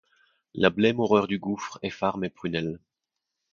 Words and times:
La 0.55 0.71
blême 0.71 0.99
horreur 0.99 1.27
du 1.27 1.37
gouffre 1.37 1.77
effare 1.83 2.17
mes 2.17 2.31
prunelles: 2.31 2.79